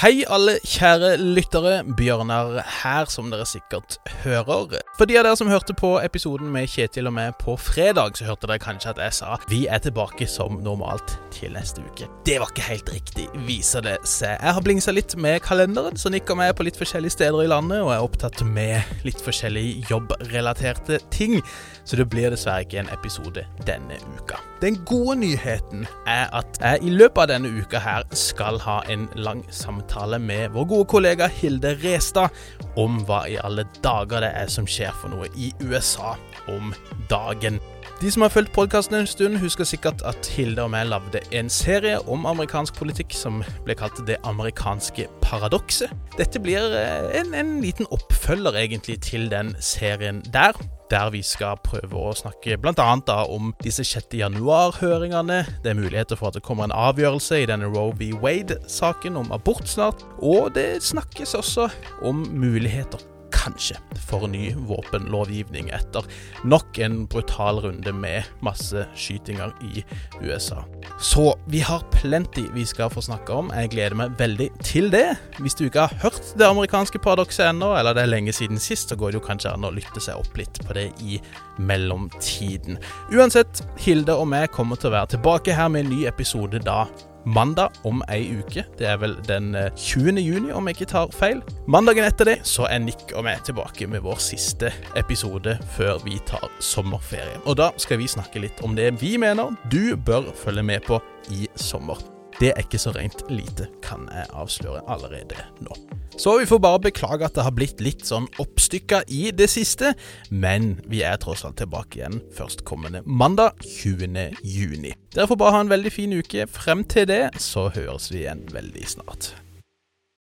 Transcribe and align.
Hei, 0.00 0.22
alle 0.32 0.54
kjære 0.64 1.10
lyttere. 1.20 1.82
Bjørnar 1.84 2.54
her, 2.80 3.04
som 3.12 3.26
dere 3.28 3.44
sikkert 3.44 3.98
hører. 4.22 4.78
For 4.96 5.04
de 5.04 5.18
av 5.20 5.26
dere 5.26 5.36
som 5.36 5.50
hørte 5.52 5.74
på 5.76 5.90
episoden 6.00 6.48
med 6.54 6.70
Kjetil 6.72 7.10
og 7.10 7.12
meg 7.18 7.34
på 7.36 7.52
fredag, 7.60 8.16
så 8.16 8.30
hørte 8.30 8.48
dere 8.48 8.62
kanskje 8.64 8.94
at 8.94 9.02
jeg 9.04 9.16
sa 9.18 9.36
vi 9.50 9.58
er 9.68 9.82
tilbake 9.84 10.24
som 10.24 10.56
normalt 10.64 11.18
til 11.36 11.52
neste 11.52 11.84
uke. 11.84 12.08
Det 12.24 12.38
var 12.40 12.48
ikke 12.48 12.64
helt 12.70 12.88
riktig, 12.94 13.26
viser 13.44 13.84
det 13.84 13.98
seg. 14.08 14.38
Jeg 14.40 14.56
har 14.56 14.64
blingsa 14.64 14.94
litt 14.96 15.18
med 15.20 15.36
kalenderen, 15.44 16.00
så 16.00 16.08
nikker 16.08 16.38
meg 16.38 16.54
på 16.56 16.64
litt 16.64 16.80
forskjellige 16.80 17.18
steder 17.18 17.44
i 17.44 17.52
landet, 17.52 17.84
og 17.84 17.92
er 17.92 18.06
opptatt 18.06 18.40
med 18.48 19.04
litt 19.04 19.20
forskjellige 19.20 19.84
jobbrelaterte 19.92 21.02
ting. 21.12 21.42
Så 21.84 22.00
det 22.00 22.08
blir 22.08 22.32
dessverre 22.32 22.64
ikke 22.64 22.80
en 22.86 22.90
episode 22.96 23.44
denne 23.68 24.00
uka. 24.16 24.40
Den 24.64 24.80
gode 24.88 25.18
nyheten 25.20 25.84
er 26.08 26.32
at 26.40 26.56
jeg 26.56 26.88
i 26.88 26.96
løpet 26.96 27.26
av 27.26 27.30
denne 27.34 27.52
uka 27.52 27.84
her 27.84 28.08
skal 28.16 28.60
ha 28.64 28.80
en 28.88 29.10
lang 29.20 29.44
samtale 29.52 29.89
med 30.18 30.50
vår 30.50 30.64
gode 30.64 30.86
kollega 30.88 31.26
Hilde 31.26 31.74
Restad 31.74 32.30
om 32.76 33.00
hva 33.04 33.24
i 33.28 33.38
alle 33.38 33.64
dager 33.82 34.20
det 34.22 34.30
er 34.38 34.46
som 34.46 34.66
skjer 34.66 34.92
for 34.94 35.10
noe 35.10 35.26
i 35.34 35.52
USA 35.60 36.14
om 36.48 36.72
dagen. 37.10 37.58
De 38.00 38.08
som 38.10 38.22
har 38.24 38.30
fulgt 38.32 38.54
podkasten 38.56 38.96
en 38.96 39.06
stund, 39.06 39.36
husker 39.42 39.66
sikkert 39.68 40.00
at 40.08 40.24
Hilde 40.32 40.62
og 40.64 40.70
meg 40.72 40.86
lagde 40.88 41.20
en 41.36 41.50
serie 41.52 41.98
om 42.08 42.24
amerikansk 42.30 42.78
politikk 42.80 43.12
som 43.12 43.42
ble 43.66 43.76
kalt 43.76 44.00
Det 44.08 44.16
amerikanske 44.24 45.04
paradokset. 45.20 45.92
Dette 46.16 46.40
blir 46.40 46.72
eh, 46.78 47.10
en, 47.20 47.34
en 47.36 47.58
liten 47.60 47.84
oppfølger 47.92 48.56
egentlig 48.56 49.02
til 49.04 49.28
den 49.28 49.52
serien 49.60 50.22
der 50.32 50.56
der 50.90 51.12
vi 51.14 51.20
skal 51.22 51.60
prøve 51.62 51.94
å 51.94 52.16
snakke 52.16 52.56
bl.a. 52.58 52.88
om 53.28 53.52
disse 53.62 53.84
6. 53.86 54.16
januar-høringene. 54.18 55.44
Det 55.62 55.70
er 55.70 55.78
muligheter 55.78 56.18
for 56.18 56.32
at 56.32 56.40
det 56.40 56.42
kommer 56.42 56.66
en 56.66 56.74
avgjørelse 56.74 57.44
i 57.44 57.46
denne 57.46 57.68
Roe 57.70 57.92
v. 58.00 58.10
Wade-saken 58.16 59.20
om 59.20 59.30
abort 59.30 59.68
snart. 59.70 60.02
Og 60.18 60.50
det 60.56 60.80
snakkes 60.82 61.36
også 61.38 61.68
om 62.02 62.24
muligheter 62.32 63.06
kanskje 63.40 63.78
for 64.08 64.28
ny 64.28 64.50
våpenlovgivning 64.68 65.70
etter 65.74 66.06
nok 66.44 66.78
en 66.82 67.04
brutal 67.10 67.60
runde 67.64 67.92
med 67.96 68.28
masseskytinger 68.44 69.52
i 69.64 69.84
USA. 70.20 70.62
Så 71.00 71.38
vi 71.48 71.62
har 71.64 71.84
plenty 71.94 72.44
vi 72.54 72.66
skal 72.66 72.90
få 72.92 73.02
snakke 73.04 73.32
om. 73.32 73.50
Jeg 73.54 73.72
gleder 73.74 73.96
meg 73.96 74.16
veldig 74.20 74.50
til 74.64 74.90
det. 74.92 75.06
Hvis 75.40 75.56
du 75.56 75.66
ikke 75.66 75.86
har 75.86 76.02
hørt 76.04 76.32
det 76.38 76.48
amerikanske 76.48 77.00
paradokset 77.02 77.46
ennå, 77.48 77.72
eller 77.78 77.96
det 77.96 78.04
er 78.04 78.12
lenge 78.12 78.34
siden 78.36 78.60
sist, 78.60 78.90
så 78.90 78.98
går 78.98 79.12
det 79.12 79.20
jo 79.20 79.26
kanskje 79.26 79.54
an 79.54 79.68
å 79.68 79.74
lytte 79.74 80.02
seg 80.02 80.20
opp 80.20 80.36
litt 80.40 80.60
på 80.66 80.76
det 80.76 80.90
i 81.00 81.20
mellomtiden. 81.60 82.80
Uansett, 83.14 83.62
Hilde 83.80 84.16
og 84.16 84.28
meg 84.32 84.50
kommer 84.54 84.80
til 84.80 84.90
å 84.90 84.98
være 84.98 85.14
tilbake 85.16 85.56
her 85.56 85.70
med 85.72 85.86
en 85.86 85.94
ny 85.94 86.04
episode 86.10 86.60
da 86.64 86.84
mandag 87.24 87.76
om 87.84 88.02
ei 88.10 88.22
uke. 88.40 88.64
Det 88.78 88.86
er 88.88 89.00
vel 89.00 89.16
den 89.28 89.52
20. 89.76 90.18
Eh, 90.18 90.26
juni, 90.26 90.52
om 90.52 90.68
jeg 90.68 90.78
ikke 90.78 90.90
tar 90.92 91.12
feil. 91.14 91.42
Mandagen 91.70 92.06
etter 92.06 92.32
det 92.32 92.38
så 92.48 92.68
er 92.70 92.82
Nick 92.84 93.14
og 93.14 93.24
meg 93.26 93.42
tilbake 93.46 93.88
med 93.90 94.04
vår 94.06 94.20
siste 94.22 94.72
episode 94.98 95.58
før 95.76 96.00
vi 96.04 96.20
tar 96.28 96.48
sommerferie. 96.60 97.42
Og 97.44 97.58
da 97.60 97.70
skal 97.80 98.00
vi 98.00 98.10
snakke 98.10 98.42
litt 98.42 98.64
om 98.66 98.76
det 98.78 98.92
vi 99.00 99.16
mener 99.20 99.56
du 99.72 99.96
bør 99.96 100.32
følge 100.36 100.66
med 100.66 100.86
på 100.88 101.00
i 101.30 101.46
sommer. 101.56 102.19
Det 102.40 102.54
er 102.54 102.62
ikke 102.64 102.78
så 102.80 102.94
rent 102.96 103.20
lite, 103.28 103.66
kan 103.84 104.06
jeg 104.08 104.30
avsløre 104.32 104.80
allerede 104.88 105.36
nå. 105.60 105.74
Så 106.16 106.38
vi 106.40 106.46
får 106.48 106.60
bare 106.64 106.80
beklage 106.86 107.26
at 107.26 107.36
det 107.36 107.44
har 107.44 107.52
blitt 107.52 107.82
litt 107.84 108.06
sånn 108.08 108.30
oppstykka 108.40 109.02
i 109.12 109.28
det 109.36 109.50
siste, 109.52 109.92
men 110.32 110.72
vi 110.88 111.02
er 111.04 111.20
tross 111.20 111.44
alt 111.44 111.58
tilbake 111.60 112.00
igjen 112.00 112.22
førstkommende 112.36 113.04
mandag 113.04 113.60
20. 113.60 114.40
juni. 114.40 114.94
Dere 115.12 115.28
får 115.28 115.40
bare 115.42 115.56
ha 115.58 115.62
en 115.66 115.74
veldig 115.74 115.92
fin 115.92 116.16
uke 116.16 116.48
frem 116.48 116.84
til 116.88 117.08
det, 117.12 117.22
så 117.36 117.68
høres 117.76 118.08
vi 118.12 118.24
igjen 118.24 118.46
veldig 118.56 118.88
snart. 118.88 119.34